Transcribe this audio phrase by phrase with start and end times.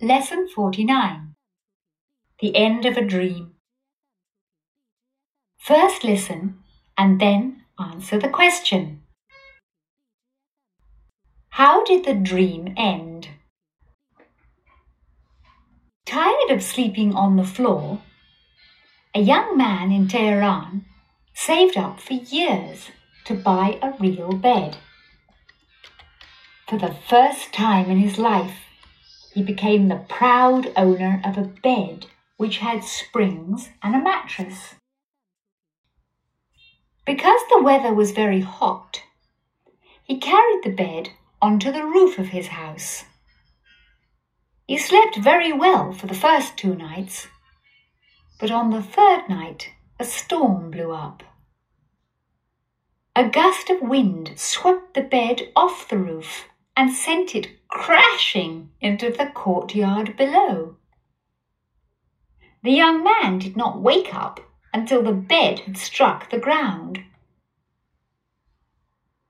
[0.00, 1.34] Lesson 49
[2.40, 3.54] The End of a Dream.
[5.58, 6.60] First listen
[6.96, 9.02] and then answer the question.
[11.48, 13.30] How did the dream end?
[16.06, 18.00] Tired of sleeping on the floor,
[19.16, 20.84] a young man in Tehran
[21.34, 22.92] saved up for years
[23.24, 24.76] to buy a real bed.
[26.68, 28.67] For the first time in his life,
[29.32, 34.74] he became the proud owner of a bed which had springs and a mattress.
[37.04, 39.02] Because the weather was very hot,
[40.04, 43.04] he carried the bed onto the roof of his house.
[44.66, 47.28] He slept very well for the first two nights,
[48.38, 51.22] but on the third night a storm blew up.
[53.16, 56.47] A gust of wind swept the bed off the roof
[56.78, 60.76] and sent it crashing into the courtyard below.
[62.62, 64.38] The young man did not wake up
[64.72, 67.02] until the bed had struck the ground.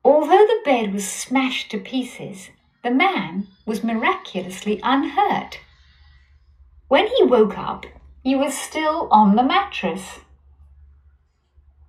[0.04, 2.50] Although the bed was smashed to pieces,
[2.84, 5.58] the man was miraculously unhurt.
[6.88, 7.86] When he woke up,
[8.22, 10.20] he was still on the mattress.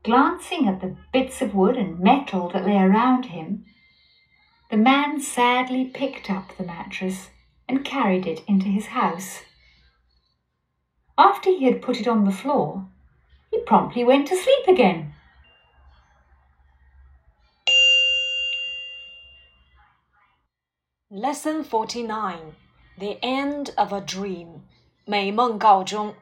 [0.04, 3.66] Glancing at the bits of wood and metal that lay around him,
[4.71, 7.31] the man sadly picked up the mattress
[7.69, 9.43] and carried it into his house.
[11.17, 12.87] After he had put it on the floor,
[13.51, 15.13] he promptly went to sleep again.
[21.11, 22.57] Lesson 49
[22.99, 24.63] The End of a Dream
[25.05, 26.15] 美梦告终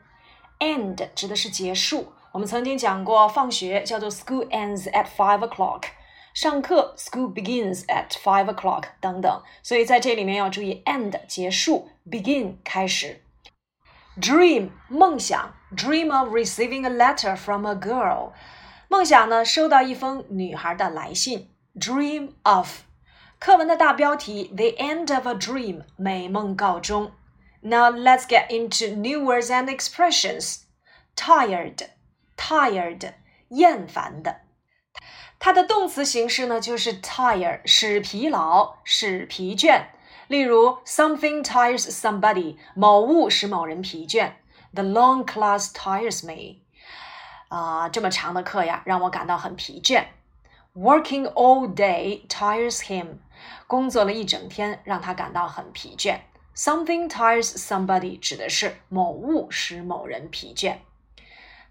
[0.58, 2.12] End 指的是结束。
[2.32, 5.84] 我们曾经讲过，放学叫做 School ends at five o'clock。
[6.36, 13.22] 上课，school begins at five o'clock 等等，所以在这里面要注意 end 结束，begin 开始。
[14.20, 18.32] Dream 梦想，dream of receiving a letter from a girl，
[18.88, 22.80] 梦想呢收到一封女孩的来信，dream of。
[23.38, 27.12] 课文的大标题 The End of a Dream 美梦告终。
[27.60, 30.62] Now let's get into new words and expressions.
[31.16, 31.88] Tired,
[32.36, 33.14] tired，
[33.48, 34.42] 厌烦的。
[35.39, 39.85] 它的动词形式呢，就是 tire，使疲劳，使疲倦。
[40.27, 44.33] 例如，something tires somebody，某物使某人疲倦。
[44.73, 46.57] The long class tires me。
[47.49, 50.07] 啊，这么长的课呀，让我感到很疲倦。
[50.75, 53.19] Working all day tires him。
[53.67, 56.19] 工作了一整天，让他感到很疲倦。
[56.55, 60.77] Something tires somebody 指的是某物使某人疲倦。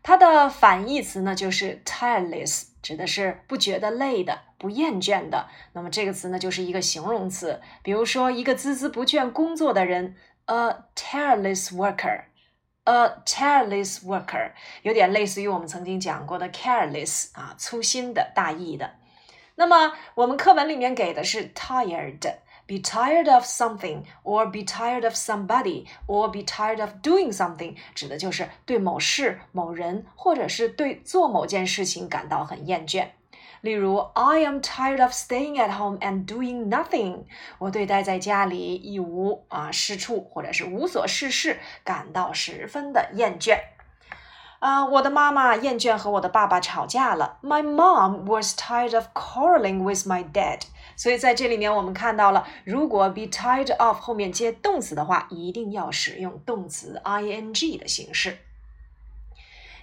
[0.02, 5.48] 它的反义词呢，就是 tireless，指的是不觉得累的、不厌倦的。
[5.72, 7.60] 那么这个词呢，就是一个形容词。
[7.82, 10.14] 比如说，一个孜孜不倦工作的人
[10.44, 14.52] ，a tireless worker，a tireless worker，
[14.82, 18.92] 有点类似于我们曾经讲过的 careless 啊，粗心的、大意的。
[19.56, 22.36] 那么我们课文里面给的是 tired。
[22.67, 33.07] be tired of something or be tired of somebody or be tired of doing something，指的就是对某事、某人或者是对做某件事情感到很厌倦。
[33.61, 37.25] 例如，I am tired of staying at home and doing nothing。
[37.59, 43.59] 我对待在家里一无啊是处或者是无所事事感到十分的厌倦。
[44.57, 47.37] 啊，我的妈妈厌倦和我的爸爸吵架了。
[47.43, 50.61] My mom was tired of quarreling with my dad。
[50.96, 58.38] 所以在这里面，我们看到了，如果 be tired of 后面接动词的话，一定要使用动词 ing 的形式。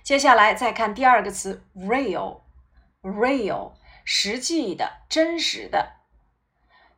[0.02, 3.72] 接下来再看第二个词 real，real
[4.04, 6.03] 实际的、真实的。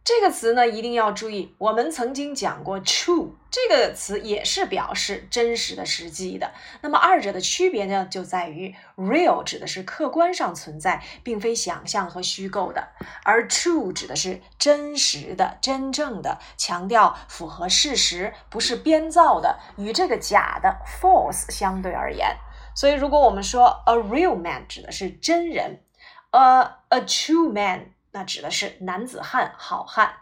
[0.05, 1.55] 这个词呢，一定要注意。
[1.57, 6.51] 我们曾经讲过，true 这个词也是表示真实的、实际的。
[6.81, 12.89] 那么二者的区别呢，就在于 real 指的是客观上存在，并非想象和虚构的，
[13.23, 22.37] 而 true 指的是真实的、真正的，强调符合事实，不是编造的，与这个假的 false 相对而言。
[22.75, 25.81] 所以，如果我们说 a real man 指的是真人
[26.29, 27.94] ，a a true man。
[28.14, 30.14] 那指的是男子汉、好汉。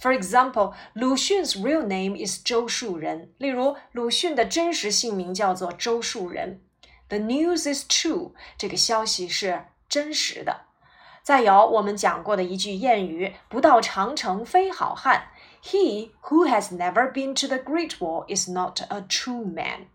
[0.00, 3.32] For example，鲁迅 's real name is 周树人。
[3.38, 6.60] 例如，鲁迅的真实姓名叫做周树人。
[7.08, 10.62] The news is true，这个消息是真实的。
[11.22, 15.28] 再有，我们讲过的一句谚语：“不到长城非好汉。”
[15.62, 19.86] He who has never been to the Great Wall is not a true man。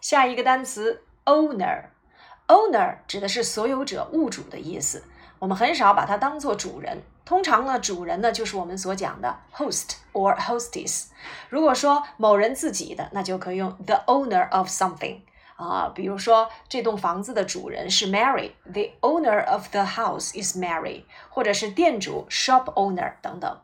[0.00, 5.04] 下一个单词 owner，owner 指的是所有者、物主的意思。
[5.39, 7.01] 我们很少把它当做主人。
[7.25, 11.07] 通常呢，主人呢就是我们所讲的 host or hostess。
[11.49, 15.21] 如果说某人自己的，那就可以用 the owner of something
[15.55, 23.59] 啊，比如说这栋房子的主人是 Mary，the owner of the house is Mary，或者是店主 shop owner 等等。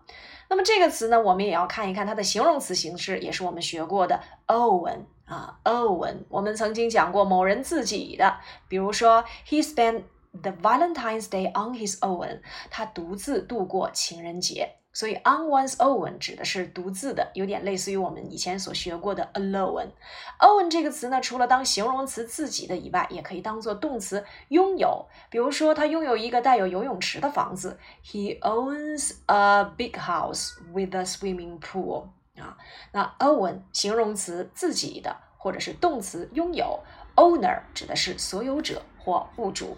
[0.49, 6.15] 那么这个词呢，我们也要看一看它的形容词形式，也是我们学过的 own 啊，own。
[6.29, 8.37] 我们曾经讲过某人自己的，
[8.67, 10.01] 比如说 he spent。
[10.33, 14.75] The Valentine's Day on his own，他独自度过情人节。
[14.93, 19.91] 所以 on one's own 指的是独自的，有点类似于我们以前所学过的 alone。
[20.39, 25.05] own 这个词呢，除了当形容词自己的以外，也可以当做动词拥有。
[25.29, 27.79] 比如说，他拥有一个带有游泳池的房子。
[28.03, 32.09] He owns a big house with a swimming pool。
[32.37, 32.57] 啊，
[32.91, 36.77] 那 own 形容词自己的，或者是动词拥有。
[37.15, 39.77] owner 指的是所有者或物主。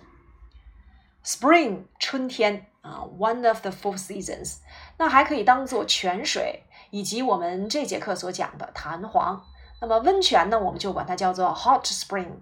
[1.25, 4.57] Spring 春天啊，one of the four seasons，
[4.97, 9.45] 那还可以当做泉水，以及我们这节课所讲的弹簧。
[9.79, 12.39] 那么温泉呢，我们就管它叫做 hot spring。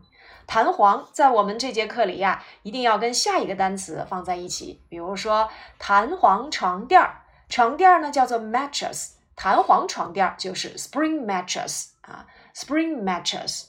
[0.47, 4.83] 弹簧在我们这节课里呀，一定要跟下一个单词放在一起。
[4.89, 12.25] 比如说弹簧床垫儿，床垫儿呢叫做 mattress，弹簧床垫儿就是 spring mattress 啊
[12.55, 13.65] ，spring mattress。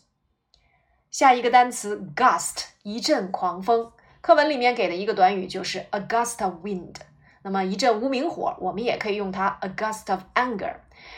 [1.11, 3.93] 下一个单词 gust，一阵狂风。
[4.23, 6.95] 课文里面给的一个短语就是 a gust of wind，
[7.43, 10.77] 那么一阵无名火，我们也可以用它 a gust of anger。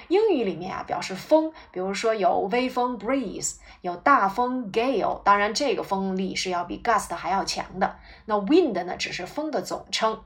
[0.09, 7.99] 英语里面啊表示风，比如说有微风 breeze，有大风 gale，当然这个风力是要比 gust 还要强的。
[8.25, 10.23] 那 wind 呢只是风的总称。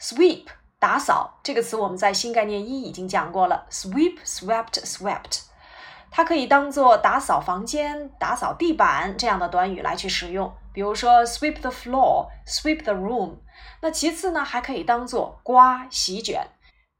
[0.00, 0.44] sweep
[0.78, 5.42] 打扫这个词我们在新概念一已经讲过了，sweep swept swept，
[6.12, 10.54] 它可以当做打扫房间、打扫地板这样的短语来去使用。
[10.74, 13.36] 比如说 sweep the floor, sweep the room。
[13.80, 16.48] 那其次呢，还可以当做刮、席卷。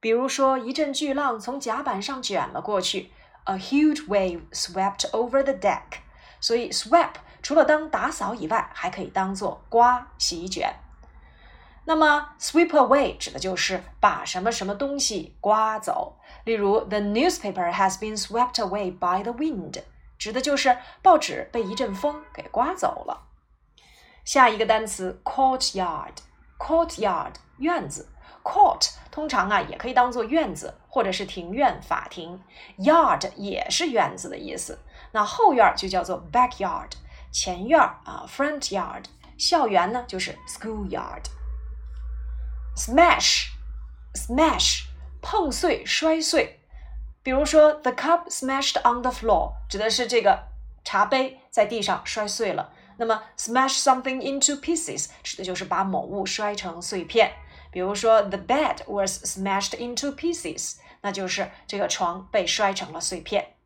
[0.01, 3.11] 比如说一阵巨浪从甲板上卷了过去
[3.45, 5.99] ，a huge wave swept over the deck。
[6.41, 7.11] 所以 sweep
[7.43, 10.73] 除了当打扫以外，还可以当做刮、席卷。
[11.87, 16.19] 那么 sweep away 指的就是把什么什么东西刮走。
[16.45, 19.83] 例如 the newspaper has been swept away by the wind，
[20.17, 23.34] 指的就是报纸被一阵风给刮走了。
[24.25, 28.09] 下一个单词 courtyard，courtyard 院子
[28.43, 32.41] ，court 通常啊也可以当做院子或者是庭院、法庭
[32.79, 34.79] ，yard 也是院子的意思。
[35.13, 36.91] 那后院就叫做 backyard，
[37.31, 39.05] 前院啊 front yard，
[39.37, 41.25] 校园呢就是 schoolyard。
[42.77, 44.87] smash，smash
[45.23, 46.59] 碰碎、摔碎，
[47.23, 50.49] 比如说 the cup smashed on the floor，指的是这个
[50.83, 52.73] 茶杯在地上摔碎了。
[52.97, 57.33] 那么，smash something into pieces 指的就是把某物摔成碎片。
[57.71, 63.57] 比如说，the bed was smashed into pieces，那就是这个床被摔成了碎片。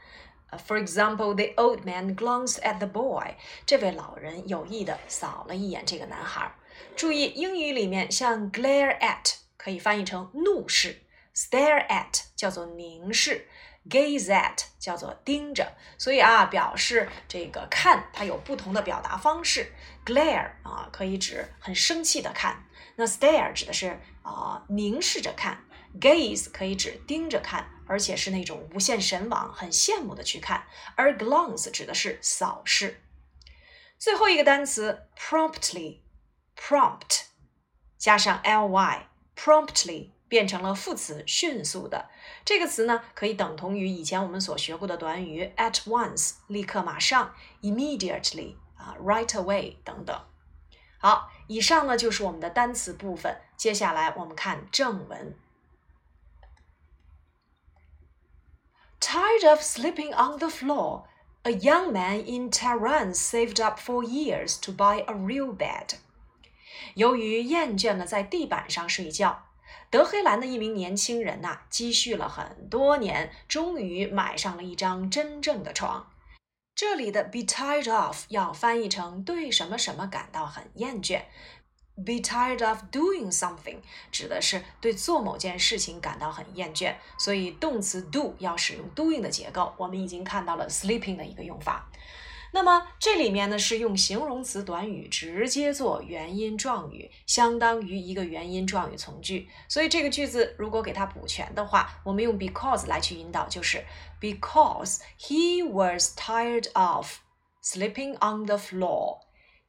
[0.51, 3.35] For example, the old man glanced at the boy.
[3.65, 6.51] 这位老人有意的扫了一眼这个男孩。
[6.95, 11.01] 注意，英语里面像 glare at 可以翻译成怒视
[11.35, 13.47] ，stare at 叫做凝视
[13.89, 19.73] ，gaze at 叫做盯着，所以啊，表示这个看它有不同的表达方式。
[20.05, 22.63] glare 啊，可以指很生气的看，
[22.95, 25.63] 那 stare 指的是啊凝视着看
[25.99, 30.65] ，gaze 可以指盯着看，而且是那种无限神往、很羡慕的去看，
[30.95, 33.01] 而 glance 指的是扫视。
[33.97, 37.21] 最后一个单词 promptly，prompt
[37.97, 42.09] 加上 ly，promptly 变成了副词，迅速的。
[42.43, 50.19] 这个词呢，可以等同于以前我们所学过的短语 at once，立刻、马上；immediately 啊，right away 等等。
[50.99, 53.41] 好，以上呢就是我们的单词部分。
[53.55, 55.37] 接下来我们看正文。
[58.99, 61.03] Tired of sleeping on the floor.
[61.43, 65.95] A young man in Tehran saved up for years to buy a real bed.
[66.95, 69.43] 由于厌倦了在地板上睡觉，
[69.89, 76.11] 德黑兰的一名年轻人呐、积蓄了很多年，终于买上了一张真正的床。
[76.73, 81.23] 这里的 be tired of 要翻译成对什么什么感到很厌倦。
[81.97, 83.77] Be tired of doing something
[84.11, 89.73] 指的是对做某件事情感到很厌倦，所以动词 do 要使用 doing 的结构。
[89.77, 91.89] 我们已经看到了 sleeping 的一个用法。
[92.51, 99.49] 那么这里面呢是用形容词短语直接做原因状语，相当于一个原因状语从句。
[99.67, 103.83] 所以这个句子如果给它补全的话，我们用 because 来去引导，就是
[104.21, 107.19] because he was tired of
[107.63, 109.24] sleeping on the floor。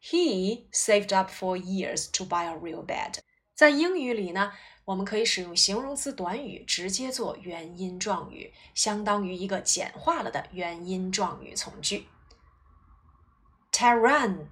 [0.08, 3.18] He saved up for years to buy a real bed。
[3.56, 4.52] 在英语里呢，
[4.84, 12.06] 我们可以使用形容词短语直接做原因状语，相当于一个简化了的原因状语从句。
[13.72, 14.46] Tehran，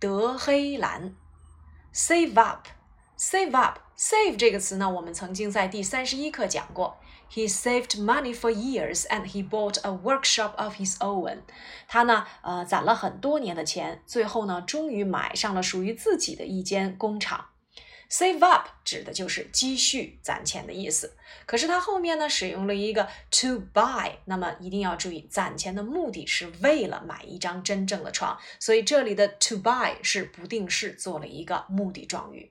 [0.00, 1.14] 德黑兰。
[1.94, 6.98] Save up，save up，save 这个词呢，我们曾经在第三十一课讲过。
[7.30, 11.42] He saved money for years and he bought a workshop of his own。
[11.86, 17.50] 他呢，呃，攒了很多年的钱，最后呢，终于买上了属于自己的一间工厂。
[18.10, 21.14] Save up 指的就是积蓄、攒钱的意思。
[21.44, 32.50] 可是它后面呢，使用了一个 to buy，那么一定要注意，攒钱的目的是为了买一张真正的床，所以这里的 to buy 是不定式做了一个目的状语。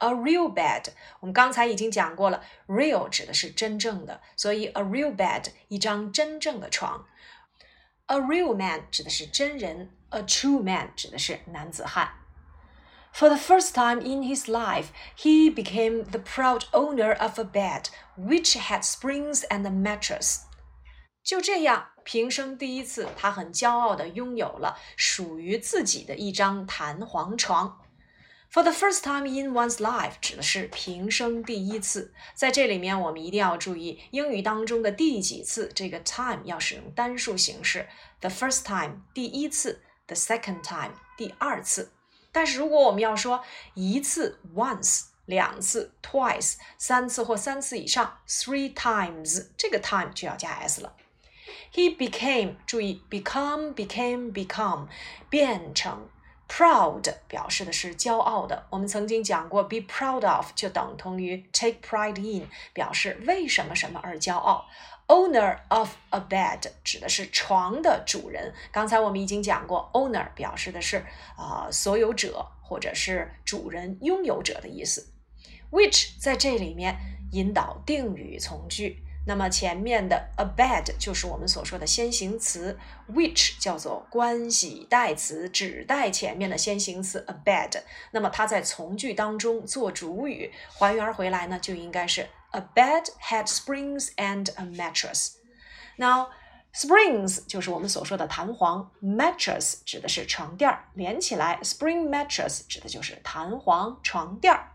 [0.00, 0.88] A real bed，
[1.20, 7.06] 我们刚才已经讲过了，real 指的是真正的，所以 a real bed 一张真正的床。
[8.06, 12.10] A real man 指的是真人，a true man 指的是男子汉。
[13.12, 17.86] For the first time in his life, he became the proud owner of a bed
[18.18, 20.42] which had springs and a mattress.
[21.24, 27.80] 就这样，平生第一次，他很骄傲地拥有了属于自己的一张弹簧床。
[28.53, 37.87] For the first time in one's life 指的是平生第一次，在这里面我们一定要注意英语当中的第几次，这个 time 要使用单数形式。
[38.19, 41.93] The first time 第一次，the second time 第二次。
[42.33, 43.41] 但是如果我们要说
[43.73, 50.97] 一次 once，两次 twice，三次或三次以上 three times，这个 time 就要加 s 了。
[51.73, 54.89] He became 注意 become became become
[55.29, 56.09] 变成。
[56.51, 58.67] Proud 表示的是骄傲的。
[58.69, 64.65] 我们曾经讲过，be proud of 就等同于 take pride in，表示为什么什么而骄傲。
[65.07, 68.53] Owner of a bed 指的是床的主人。
[68.69, 71.05] 刚才我们已经讲过，owner 表示的是
[71.37, 75.07] 啊所有者或者是主人、拥有者的意思。
[75.71, 76.97] Which 在这里面
[77.31, 79.01] 引导定语从句。
[79.23, 82.77] 那么前面的 a bed 就是我们所说的先行词
[83.13, 87.81] ，which 叫做关系代词，指代前面的先行词 a bed。
[88.11, 95.33] 那么它在从句当中做主语，还原回来呢，就应该是 a bed had springs and a mattress。
[95.97, 96.29] Now
[96.73, 104.71] springs 就是我们所说的弹簧，mattress 指的是床垫儿，连起来 spring mattress 指的就是弹簧床垫儿。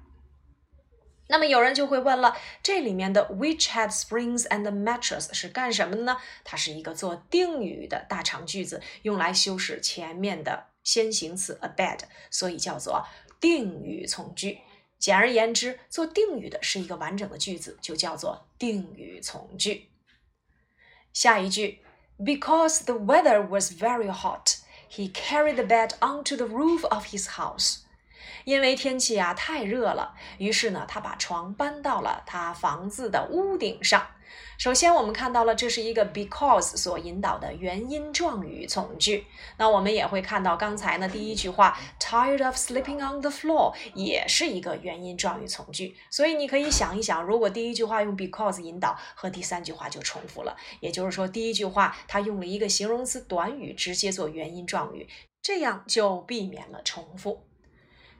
[1.28, 6.16] 那么有人就会问了，这里面的 which had springs and mattress 是干什么的呢？
[6.44, 13.06] 它是一个做定语的大长句子，用来修饰前面的先行词 a bed，所以叫做
[13.40, 14.60] 定语从句。
[14.98, 19.90] 简而言之，做定语的是一个完整的句子，就叫做定语从句。
[21.12, 21.80] 下一句
[22.18, 24.58] ，Because the weather was very hot,
[24.90, 27.80] he carried the bed onto the roof of his house.
[28.46, 34.06] 因为天气啊太热了，于是呢，他把床搬到了他房子的屋顶上。
[34.56, 39.26] 首先，我们看到了这是一个 because 所引导的原因状语从句。
[39.56, 45.96] 那我们也会看到，刚才呢第一句话 tired of sleeping on the floor 也是一个原因状语从句。
[46.08, 50.56] 所以你可以想一想，如果第一句话用 because 引导，和第三句话就重复了。
[50.78, 55.08] 也就是说，第一句话它用了一个形容词短语直接做原因状语，
[55.42, 57.42] 这样就避免了重复。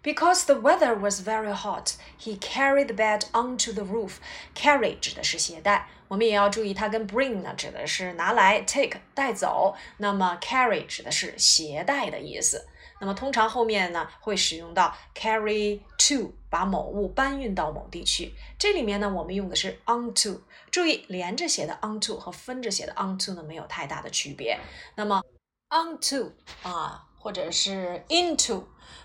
[0.06, 4.18] Because the weather was very hot, he carried the bed onto the roof.
[4.54, 9.74] Carry 指的是携带，我们也要注意它跟 bring 呢指的是拿来，take 带走。
[9.96, 12.68] 那么 carry 指的是携带的意思。
[13.00, 18.32] 那么通常后面呢会使用到 carry to，把某物搬运到某地区。
[18.56, 20.38] 这里面呢我们用的是 onto，
[20.70, 24.56] 注意连着写的 onto 和分着写的 onto 呢没有太大的区别。
[24.94, 25.20] 那么
[25.70, 26.30] onto
[26.62, 28.62] 啊，或者是 into。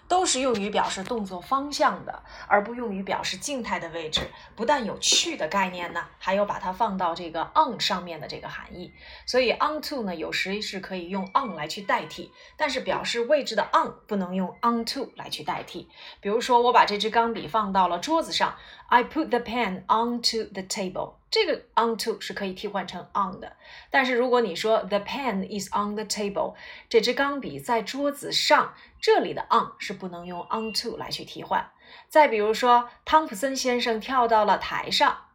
[0.08, 4.30] 都是用于表示动作方向的，而不用于表示静态的位置。
[4.56, 8.94] 不但有去的概念呢，还有把它放到这个 on 上面的这个含义。
[9.26, 15.90] 所以 onto 呢，有时是可以用 on 来去代替，但是表示位置的 on 不能用 onto 来去代替。
[16.20, 18.56] 比如说，我把这支钢笔放到了桌子上
[18.88, 21.21] ，I put the pen onto the table。
[21.32, 23.56] 这个 onto 是可以替换成 on 的。
[23.90, 26.54] 但是如果你说 the pen is on the table，
[26.88, 28.76] 这支钢笔在桌子上。
[29.02, 31.72] 这里的 on 是不能用 onto 来去替换。
[32.08, 35.26] 再比如说，汤普森先生跳到了台上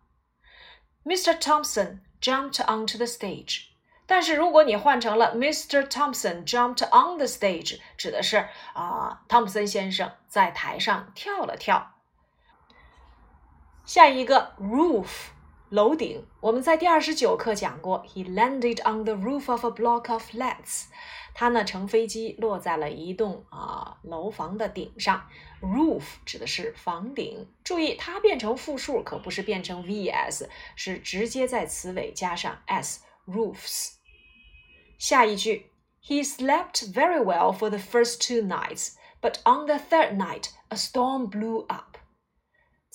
[1.04, 1.36] ，Mr.
[1.36, 3.64] Thompson jumped onto the stage。
[4.06, 5.82] 但是如果你换成了 Mr.
[5.88, 11.94] Thompson jumped on the stage，指的是啊，汤普森先生在台上跳了跳。
[13.84, 15.08] 下一个 roof
[15.70, 20.84] 楼顶，我们在第二十九课讲过，He landed on the roof of a block of flats。
[21.34, 25.28] 他呢乘飞机落在了一栋啊楼房的顶上
[25.60, 27.48] ，roof 指的是房顶。
[27.64, 30.46] 注意，它变成复数可不是变成 vs，
[30.76, 33.94] 是直接在词尾加上 s，roofs。
[34.98, 35.72] 下一句
[36.06, 41.28] ，He slept very well for the first two nights, but on the third night a storm
[41.28, 41.95] blew up。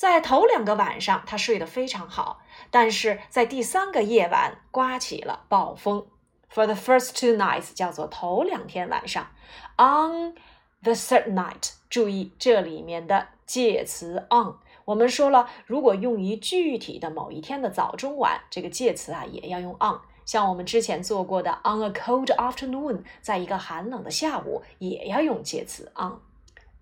[0.01, 2.41] 在头两个晚上他睡得非常好，
[2.71, 6.07] 但是在第三个夜晚刮起了暴风。
[6.51, 9.27] For the first two nights 叫做头两天晚上
[9.77, 10.33] ，on
[10.81, 14.55] the third night，注意这里面的介词 on。
[14.85, 20.01] 我们说了，如果用于具体的某一天的早中晚，这个介词啊也要用 on。
[20.25, 26.13] 像我们之前做过的 on a cold afternoon，在一个寒冷的下午，也要用介词 on。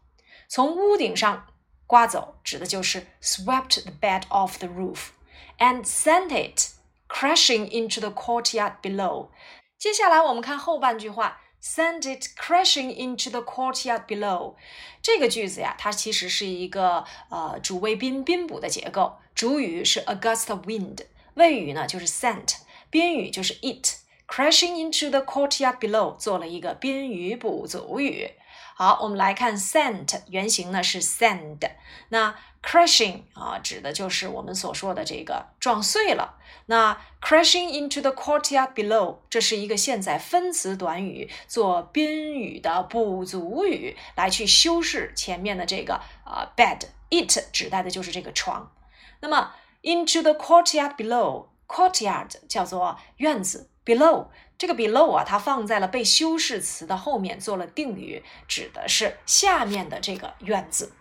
[0.49, 1.47] 从屋顶上
[1.87, 5.11] 刮走，指的就是 swept the bed off the roof。
[5.59, 6.73] and sent it
[7.09, 9.29] crashing into the courtyard below。
[9.79, 14.57] 接下来我们看后半句话，sent it crashing into the courtyard below。
[15.01, 22.57] 这个句子呀，它其实是一个呃主谓宾宾补的结构，主语是 a gust of wind，谓语呢就是 sent，
[22.91, 24.02] 宾语就是 it。
[24.33, 28.31] Crashing into the courtyard below 做了一个宾语补足语。
[28.75, 31.59] 好，我们来看 sent 原型呢是 send，
[32.09, 36.39] 那 crashing 啊指的就是我们所说的这个撞碎了。
[36.65, 46.87] 那 crashing into the courtyard below 这是一个现在分词短语，做宾语的补足语来去修饰前面的这个啊 bed。
[47.11, 48.73] it 指代的就是这个床。
[49.21, 53.69] 那么 into the courtyard below，courtyard 叫做院子。
[53.85, 60.93] Below 这个 below 啊，它放在了被修饰词的后面，做了定语，指的是下面的这个院子。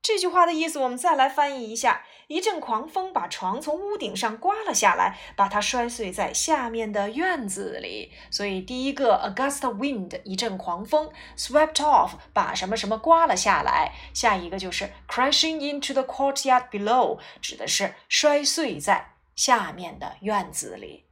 [0.00, 8.10] 这句话的意思，我们再来翻译一下一阵狂风把床从屋顶上刮了下来，把它摔碎在下面的院子里。
[8.28, 13.92] 所以第一个 a gust wind 一阵狂风 swept off 把什么什么刮了下来。
[14.12, 21.04] 下一个就是 crashing into the courtyard below，指的是摔碎在下面的院子里。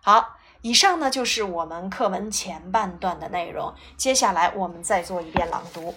[0.00, 3.73] 好，以上呢就是我们课文前半段的内容。
[3.97, 5.95] 接下来我们再做一遍朗读。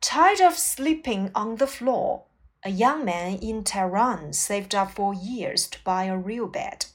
[0.00, 2.24] Tired of sleeping on the floor.
[2.60, 6.86] A young man in Tehran saved up for years to buy a real bed.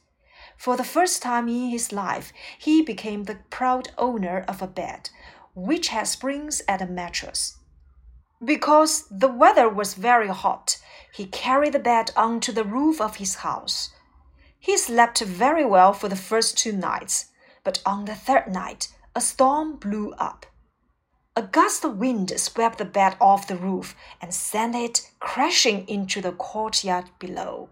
[0.57, 5.09] For the first time in his life, he became the proud owner of a bed,
[5.55, 7.57] which has springs and a mattress.
[8.43, 10.77] Because the weather was very hot,
[11.13, 13.91] he carried the bed onto the roof of his house.
[14.64, 17.26] He slept very well for the first two nights,
[17.64, 20.46] but on the third night, a storm blew up.
[21.36, 26.22] A gust of wind swept the bed off the roof and sent it crashing into
[26.22, 27.68] the courtyard below.